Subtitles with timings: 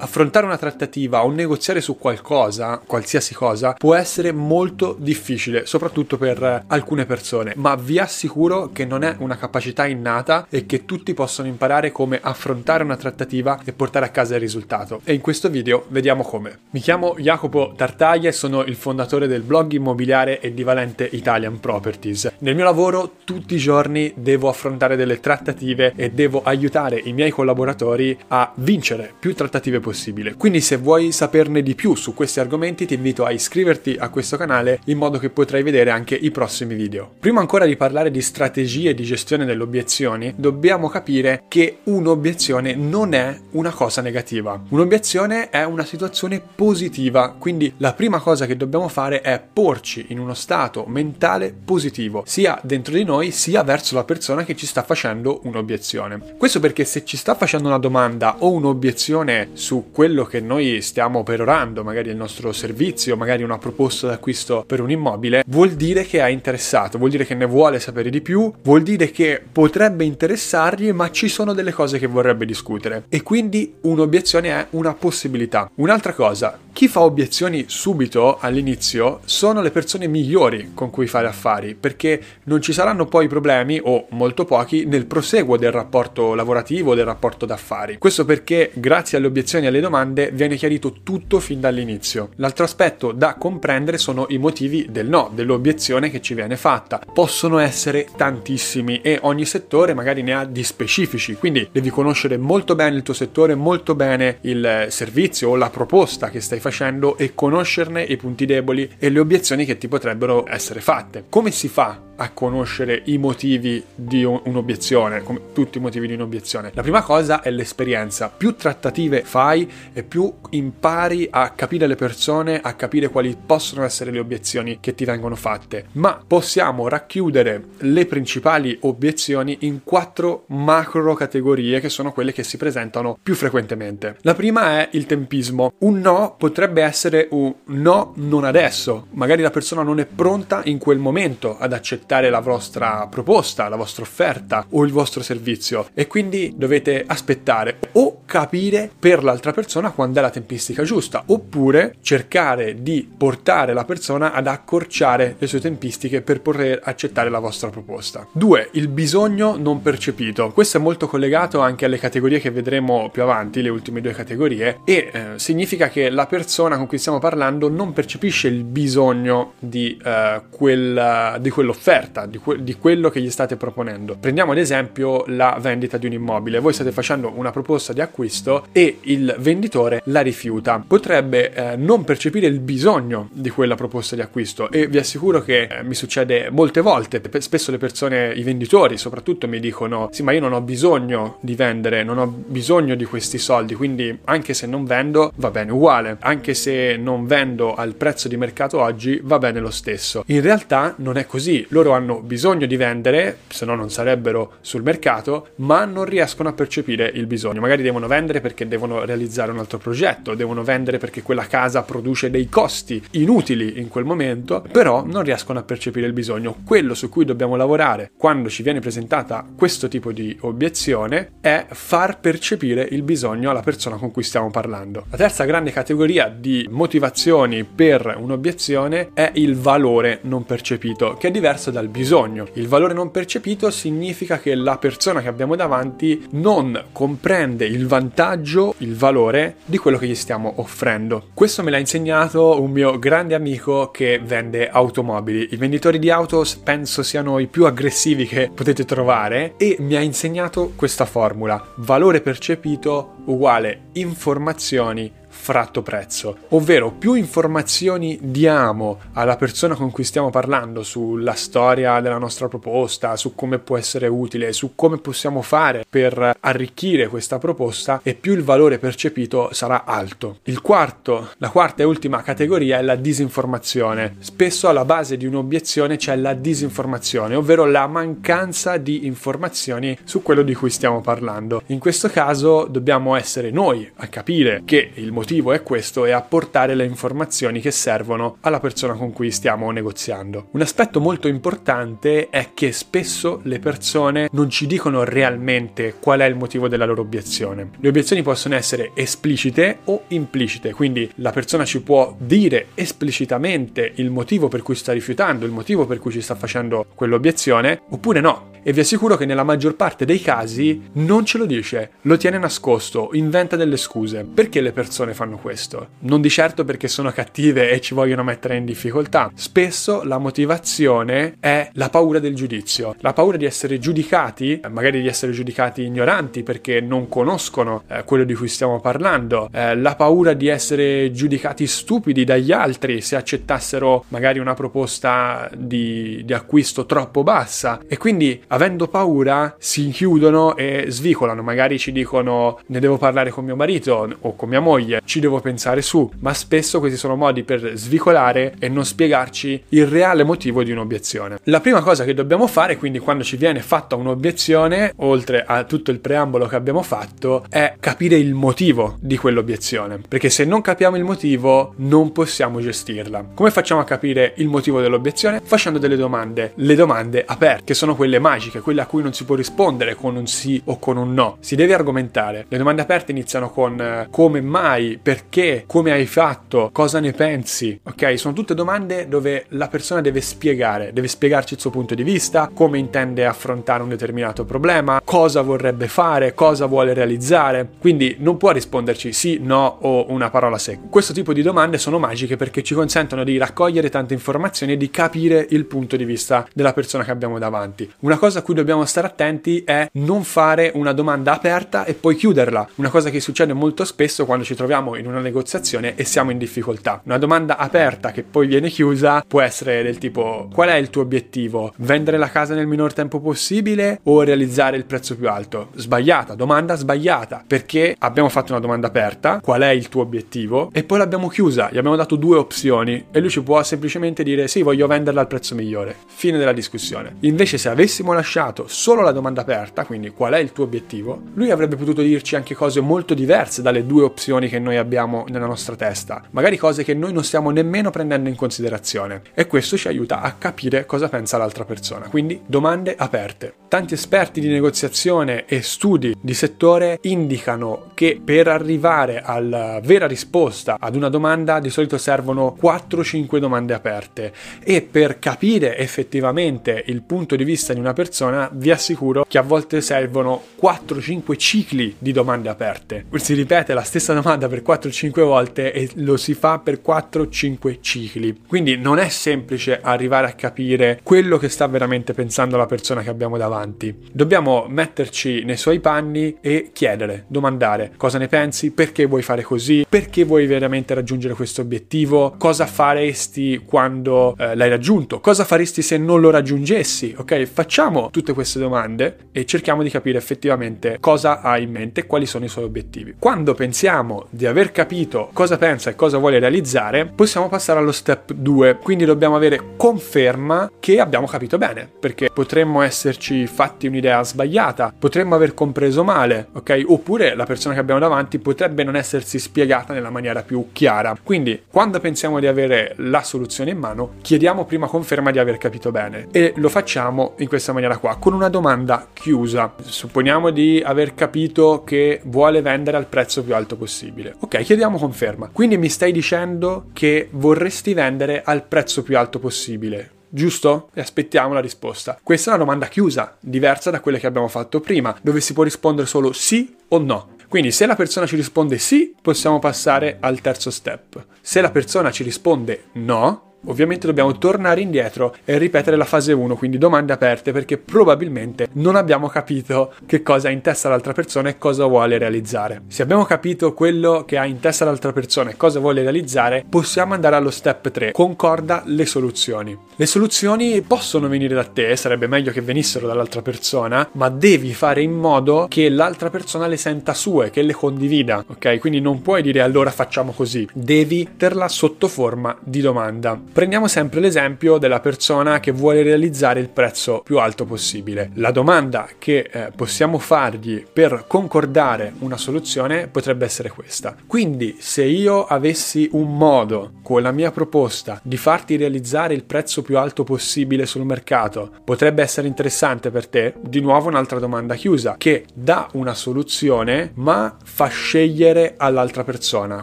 [0.00, 6.64] affrontare una trattativa o negoziare su qualcosa, qualsiasi cosa, può essere molto difficile, soprattutto per
[6.66, 11.48] alcune persone, ma vi assicuro che non è una capacità innata e che tutti possono
[11.48, 15.00] imparare come affrontare una trattativa e portare a casa il risultato.
[15.04, 16.58] E in questo video vediamo come.
[16.70, 21.60] Mi chiamo Jacopo Tartaglia e sono il fondatore del blog immobiliare e di Valente Italian
[21.60, 22.32] Properties.
[22.38, 27.30] Nel mio lavoro tutti i giorni devo affrontare delle trattative e devo aiutare i miei
[27.30, 30.34] collaboratori a vincere più trattative possibile.
[30.34, 34.36] Quindi se vuoi saperne di più su questi argomenti ti invito a iscriverti a questo
[34.36, 37.10] canale in modo che potrai vedere anche i prossimi video.
[37.18, 43.14] Prima ancora di parlare di strategie di gestione delle obiezioni, dobbiamo capire che un'obiezione non
[43.14, 44.62] è una cosa negativa.
[44.68, 50.20] Un'obiezione è una situazione positiva, quindi la prima cosa che dobbiamo fare è porci in
[50.20, 54.84] uno stato mentale positivo, sia dentro di noi sia verso la persona che ci sta
[54.84, 56.36] facendo un'obiezione.
[56.38, 61.22] Questo perché se ci sta facendo una domanda o un'obiezione su quello che noi stiamo
[61.22, 66.20] perorando, magari il nostro servizio, magari una proposta d'acquisto per un immobile, vuol dire che
[66.20, 70.92] è interessato, vuol dire che ne vuole sapere di più, vuol dire che potrebbe interessargli,
[70.92, 73.04] ma ci sono delle cose che vorrebbe discutere.
[73.08, 75.70] E quindi un'obiezione è una possibilità.
[75.76, 81.74] Un'altra cosa, chi fa obiezioni subito all'inizio sono le persone migliori con cui fare affari,
[81.74, 87.04] perché non ci saranno poi problemi, o molto pochi, nel proseguo del rapporto lavorativo, del
[87.04, 87.98] rapporto d'affari.
[87.98, 92.30] Questo perché grazie alle obiezioni alle domande viene chiarito tutto fin dall'inizio.
[92.36, 97.00] L'altro aspetto da comprendere sono i motivi del no, dell'obiezione che ci viene fatta.
[97.12, 102.74] Possono essere tantissimi e ogni settore magari ne ha di specifici, quindi devi conoscere molto
[102.74, 107.34] bene il tuo settore, molto bene il servizio o la proposta che stai facendo e
[107.34, 111.24] conoscerne i punti deboli e le obiezioni che ti potrebbero essere fatte.
[111.28, 116.70] Come si fa a conoscere i motivi di un'obiezione, come tutti i motivi di un'obiezione.
[116.74, 118.28] La prima cosa è l'esperienza.
[118.28, 124.10] Più trattative fai e più impari a capire le persone, a capire quali possono essere
[124.10, 125.86] le obiezioni che ti vengono fatte.
[125.92, 132.58] Ma possiamo racchiudere le principali obiezioni in quattro macro categorie che sono quelle che si
[132.58, 134.18] presentano più frequentemente.
[134.22, 135.72] La prima è il tempismo.
[135.78, 139.06] Un no potrebbe essere un no non adesso.
[139.12, 143.68] Magari la persona non è pronta in quel momento ad accettare accettare la vostra proposta,
[143.68, 149.52] la vostra offerta o il vostro servizio e quindi dovete aspettare o capire per l'altra
[149.52, 155.46] persona quando è la tempistica giusta oppure cercare di portare la persona ad accorciare le
[155.46, 158.26] sue tempistiche per poter accettare la vostra proposta.
[158.32, 158.70] 2.
[158.72, 160.50] Il bisogno non percepito.
[160.50, 164.80] Questo è molto collegato anche alle categorie che vedremo più avanti, le ultime due categorie
[164.84, 169.96] e eh, significa che la persona con cui stiamo parlando non percepisce il bisogno di,
[170.02, 174.16] eh, quel, di quell'offerta offerta di, que- di, quello che gli state proponendo.
[174.18, 176.58] Prendiamo ad esempio la vendita di un immobile.
[176.58, 180.82] Voi state facendo una proposta di acquisto e il venditore la rifiuta.
[180.84, 185.62] Potrebbe eh, non percepire il bisogno di quella proposta di acquisto e vi assicuro che
[185.62, 187.20] eh, mi succede molte volte.
[187.40, 191.54] Spesso le persone, i venditori soprattutto, mi dicono: Sì, ma io non ho bisogno di
[191.54, 196.16] vendere, non ho bisogno di questi soldi, quindi anche se non vendo va bene uguale.
[196.20, 200.24] Anche se non vendo al prezzo di mercato oggi va bene lo stesso.
[200.26, 201.66] In realtà non è così.
[201.68, 206.48] Loro loro hanno bisogno di vendere, se no non sarebbero sul mercato, ma non riescono
[206.48, 207.60] a percepire il bisogno.
[207.60, 212.30] Magari devono vendere perché devono realizzare un altro progetto, devono vendere perché quella casa produce
[212.30, 216.56] dei costi inutili in quel momento, però non riescono a percepire il bisogno.
[216.64, 222.20] Quello su cui dobbiamo lavorare quando ci viene presentata questo tipo di obiezione è far
[222.20, 225.06] percepire il bisogno alla persona con cui stiamo parlando.
[225.10, 231.30] La terza grande categoria di motivazioni per un'obiezione è il valore non percepito, che è
[231.30, 232.46] diverso da dal bisogno.
[232.54, 238.74] Il valore non percepito significa che la persona che abbiamo davanti non comprende il vantaggio,
[238.78, 241.28] il valore di quello che gli stiamo offrendo.
[241.32, 245.48] Questo me l'ha insegnato un mio grande amico che vende automobili.
[245.52, 250.00] I venditori di auto penso siano i più aggressivi che potete trovare e mi ha
[250.00, 251.72] insegnato questa formula.
[251.76, 260.28] Valore percepito uguale informazioni fratto prezzo, ovvero più informazioni diamo alla persona con cui stiamo
[260.28, 265.84] parlando sulla storia della nostra proposta, su come può essere utile, su come possiamo fare
[265.88, 270.38] per arricchire questa proposta e più il valore percepito sarà alto.
[270.44, 274.16] Il quarto, la quarta e ultima categoria è la disinformazione.
[274.18, 280.42] Spesso alla base di un'obiezione c'è la disinformazione, ovvero la mancanza di informazioni su quello
[280.42, 281.62] di cui stiamo parlando.
[281.66, 286.10] In questo caso dobbiamo essere noi a capire che il motivo motivo è questo e
[286.10, 290.48] apportare le informazioni che servono alla persona con cui stiamo negoziando.
[290.50, 296.24] Un aspetto molto importante è che spesso le persone non ci dicono realmente qual è
[296.24, 297.70] il motivo della loro obiezione.
[297.78, 304.10] Le obiezioni possono essere esplicite o implicite, quindi la persona ci può dire esplicitamente il
[304.10, 308.48] motivo per cui sta rifiutando, il motivo per cui ci sta facendo quell'obiezione, oppure no.
[308.62, 312.36] E vi assicuro che nella maggior parte dei casi non ce lo dice, lo tiene
[312.36, 314.24] nascosto, inventa delle scuse.
[314.24, 315.88] Perché le persone fanno questo?
[316.00, 319.30] Non di certo perché sono cattive e ci vogliono mettere in difficoltà.
[319.34, 325.08] Spesso la motivazione è la paura del giudizio, la paura di essere giudicati, magari di
[325.08, 330.32] essere giudicati ignoranti perché non conoscono eh, quello di cui stiamo parlando, eh, la paura
[330.32, 337.22] di essere giudicati stupidi dagli altri se accettassero magari una proposta di, di acquisto troppo
[337.22, 337.80] bassa.
[337.86, 343.44] E quindi avendo paura si chiudono e svicolano, magari ci dicono ne devo parlare con
[343.44, 347.42] mio marito o con mia moglie, ci devo pensare su, ma spesso questi sono modi
[347.42, 351.38] per svicolare e non spiegarci il reale motivo di un'obiezione.
[351.44, 355.90] La prima cosa che dobbiamo fare, quindi quando ci viene fatta un'obiezione, oltre a tutto
[355.90, 360.96] il preambolo che abbiamo fatto, è capire il motivo di quell'obiezione, perché se non capiamo
[360.96, 363.24] il motivo non possiamo gestirla.
[363.34, 365.40] Come facciamo a capire il motivo dell'obiezione?
[365.42, 369.24] Facendo delle domande, le domande aperte, che sono quelle magiche quelle a cui non si
[369.24, 371.36] può rispondere con un sì o con un no.
[371.40, 372.46] Si deve argomentare.
[372.48, 377.78] Le domande aperte iniziano con eh, come mai, perché, come hai fatto, cosa ne pensi.
[377.82, 378.18] Ok?
[378.18, 382.50] Sono tutte domande dove la persona deve spiegare, deve spiegarci il suo punto di vista,
[382.52, 387.68] come intende affrontare un determinato problema, cosa vorrebbe fare, cosa vuole realizzare.
[387.78, 390.88] Quindi non può risponderci sì, no o una parola secca.
[390.88, 394.90] Questo tipo di domande sono magiche perché ci consentono di raccogliere tante informazioni e di
[394.90, 397.90] capire il punto di vista della persona che abbiamo davanti.
[398.00, 402.16] Una cosa a cui dobbiamo stare attenti è non fare una domanda aperta e poi
[402.16, 402.68] chiuderla.
[402.76, 406.38] Una cosa che succede molto spesso quando ci troviamo in una negoziazione e siamo in
[406.38, 407.00] difficoltà.
[407.04, 411.02] Una domanda aperta che poi viene chiusa può essere del tipo qual è il tuo
[411.02, 411.72] obiettivo?
[411.76, 415.68] Vendere la casa nel minor tempo possibile o realizzare il prezzo più alto?
[415.74, 420.70] Sbagliata, domanda sbagliata, perché abbiamo fatto una domanda aperta, qual è il tuo obiettivo?
[420.72, 424.48] E poi l'abbiamo chiusa, gli abbiamo dato due opzioni e lui ci può semplicemente dire
[424.48, 425.94] sì, voglio venderla al prezzo migliore.
[426.06, 427.16] Fine della discussione.
[427.20, 431.50] Invece se avessimo lasciato solo la domanda aperta, quindi qual è il tuo obiettivo, lui
[431.50, 435.76] avrebbe potuto dirci anche cose molto diverse dalle due opzioni che noi abbiamo nella nostra
[435.76, 440.20] testa, magari cose che noi non stiamo nemmeno prendendo in considerazione e questo ci aiuta
[440.20, 443.54] a capire cosa pensa l'altra persona, quindi domande aperte.
[443.68, 450.76] Tanti esperti di negoziazione e studi di settore indicano che per arrivare alla vera risposta
[450.78, 454.32] ad una domanda di solito servono 4-5 domande aperte
[454.62, 459.42] e per capire effettivamente il punto di vista di una persona, vi assicuro che a
[459.42, 463.04] volte servono 4-5 cicli di domande aperte.
[463.14, 468.42] Si ripete la stessa domanda per 4-5 volte e lo si fa per 4-5 cicli.
[468.46, 473.10] Quindi non è semplice arrivare a capire quello che sta veramente pensando la persona che
[473.10, 473.94] abbiamo davanti.
[474.12, 479.84] Dobbiamo metterci nei suoi panni e chiedere, domandare cosa ne pensi, perché vuoi fare così,
[479.88, 485.98] perché vuoi veramente raggiungere questo obiettivo, cosa faresti quando eh, l'hai raggiunto, cosa faresti se
[485.98, 487.44] non lo raggiungessi, ok?
[487.44, 492.26] Facciamo tutte queste domande e cerchiamo di capire effettivamente cosa ha in mente e quali
[492.26, 493.14] sono i suoi obiettivi.
[493.18, 498.32] Quando pensiamo di aver capito cosa pensa e cosa vuole realizzare, possiamo passare allo step
[498.32, 504.92] 2, quindi dobbiamo avere conferma che abbiamo capito bene, perché potremmo esserci fatti un'idea sbagliata,
[504.96, 506.84] potremmo aver compreso male, ok?
[506.86, 511.16] Oppure la persona che abbiamo davanti potrebbe non essersi spiegata nella maniera più chiara.
[511.22, 515.90] Quindi, quando pensiamo di avere la soluzione in mano, chiediamo prima conferma di aver capito
[515.90, 519.74] bene e lo facciamo in questa maniera qua, con una domanda chiusa.
[519.80, 524.34] Supponiamo di aver capito che vuole vendere al prezzo più alto possibile.
[524.42, 525.50] Ok, chiediamo conferma.
[525.52, 530.18] Quindi mi stai dicendo che vorresti vendere al prezzo più alto possibile.
[530.28, 530.88] Giusto?
[530.94, 532.18] E aspettiamo la risposta.
[532.22, 535.62] Questa è una domanda chiusa, diversa da quelle che abbiamo fatto prima, dove si può
[535.62, 537.36] rispondere solo sì o no.
[537.48, 541.26] Quindi se la persona ci risponde sì, possiamo passare al terzo step.
[541.40, 546.56] Se la persona ci risponde no, Ovviamente dobbiamo tornare indietro e ripetere la fase 1,
[546.56, 551.50] quindi domande aperte, perché probabilmente non abbiamo capito che cosa ha in testa l'altra persona
[551.50, 552.82] e cosa vuole realizzare.
[552.88, 557.12] Se abbiamo capito quello che ha in testa l'altra persona e cosa vuole realizzare, possiamo
[557.12, 559.76] andare allo step 3, concorda le soluzioni.
[559.94, 565.02] Le soluzioni possono venire da te, sarebbe meglio che venissero dall'altra persona, ma devi fare
[565.02, 568.78] in modo che l'altra persona le senta sue, che le condivida, ok?
[568.78, 573.38] Quindi non puoi dire allora facciamo così, devi terla sotto forma di domanda.
[573.52, 578.30] Prendiamo sempre l'esempio della persona che vuole realizzare il prezzo più alto possibile.
[578.34, 584.14] La domanda che eh, possiamo fargli per concordare una soluzione potrebbe essere questa.
[584.24, 589.82] Quindi se io avessi un modo con la mia proposta di farti realizzare il prezzo
[589.82, 593.54] più alto possibile sul mercato, potrebbe essere interessante per te?
[593.60, 599.82] Di nuovo un'altra domanda chiusa che dà una soluzione ma fa scegliere all'altra persona.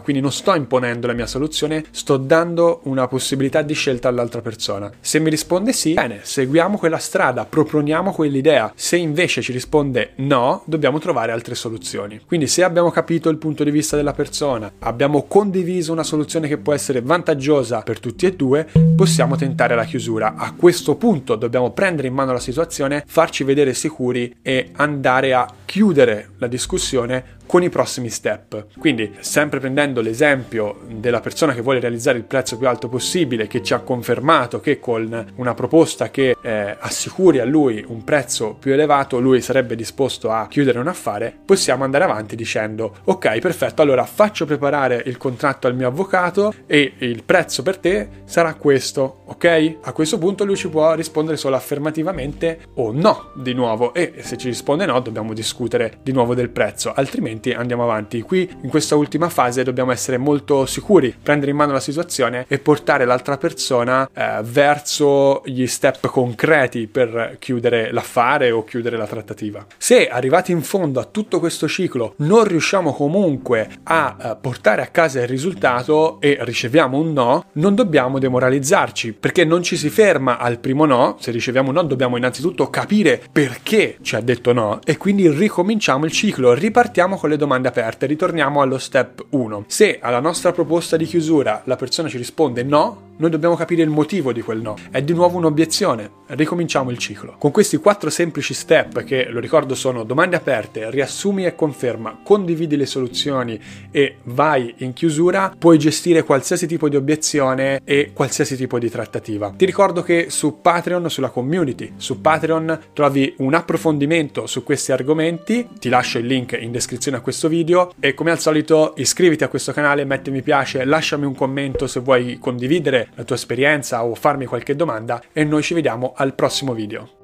[0.00, 4.90] Quindi non sto imponendo la mia soluzione, sto dando una possibilità di scelta all'altra persona.
[5.00, 8.72] Se mi risponde sì, bene, seguiamo quella strada, proponiamo quell'idea.
[8.74, 12.20] Se invece ci risponde no, dobbiamo trovare altre soluzioni.
[12.26, 16.58] Quindi se abbiamo capito il punto di vista della persona, abbiamo condiviso una soluzione che
[16.58, 20.34] può essere vantaggiosa per tutti e due, possiamo tentare la chiusura.
[20.36, 25.46] A questo punto dobbiamo prendere in mano la situazione, farci vedere sicuri e andare a
[25.64, 28.66] chiudere la discussione con i prossimi step.
[28.78, 33.62] Quindi, sempre prendendo l'esempio della persona che vuole realizzare il prezzo più alto possibile, che
[33.62, 38.74] ci ha confermato che con una proposta che eh, assicuri a lui un prezzo più
[38.74, 44.04] elevato, lui sarebbe disposto a chiudere un affare, possiamo andare avanti dicendo: Ok, perfetto, allora
[44.04, 49.76] faccio preparare il contratto al mio avvocato e il prezzo per te sarà questo, ok?
[49.84, 54.36] A questo punto lui ci può rispondere solo affermativamente o no di nuovo e se
[54.36, 58.20] ci risponde no dobbiamo discutere di nuovo del prezzo, altrimenti altrimenti andiamo avanti.
[58.22, 62.58] Qui in questa ultima fase dobbiamo essere molto sicuri, prendere in mano la situazione e
[62.58, 69.64] portare l'altra persona eh, verso gli step concreti per chiudere l'affare o chiudere la trattativa.
[69.76, 74.86] Se arrivati in fondo a tutto questo ciclo non riusciamo comunque a eh, portare a
[74.86, 80.38] casa il risultato e riceviamo un no, non dobbiamo demoralizzarci perché non ci si ferma
[80.38, 84.80] al primo no, se riceviamo un no dobbiamo innanzitutto capire perché ci ha detto no
[84.84, 88.06] e quindi ricominciamo il ciclo, ripartiamo con con le domande aperte.
[88.06, 89.64] Ritorniamo allo step 1.
[89.66, 93.88] Se alla nostra proposta di chiusura la persona ci risponde no, noi dobbiamo capire il
[93.88, 94.76] motivo di quel no.
[94.90, 96.10] È di nuovo un'obiezione.
[96.26, 97.34] Ricominciamo il ciclo.
[97.38, 102.76] Con questi quattro semplici step, che lo ricordo sono domande aperte, riassumi e conferma, condividi
[102.76, 103.60] le soluzioni
[103.90, 109.52] e vai in chiusura, puoi gestire qualsiasi tipo di obiezione e qualsiasi tipo di trattativa.
[109.56, 115.68] Ti ricordo che su Patreon, sulla community, su Patreon trovi un approfondimento su questi argomenti.
[115.78, 119.48] Ti lascio il link in descrizione a questo video e come al solito iscriviti a
[119.48, 124.14] questo canale, metti mi piace, lasciami un commento se vuoi condividere la tua esperienza o
[124.14, 127.17] farmi qualche domanda e noi ci vediamo al prossimo video.